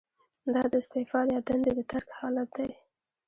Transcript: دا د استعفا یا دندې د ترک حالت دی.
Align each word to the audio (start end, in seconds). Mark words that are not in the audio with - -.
دا 0.53 0.63
د 0.71 0.73
استعفا 0.81 1.19
یا 1.33 1.39
دندې 1.47 1.71
د 1.77 1.79
ترک 1.91 2.07
حالت 2.19 2.49
دی. 2.57 2.69